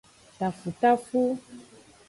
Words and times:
Tafutafu. 0.37 1.21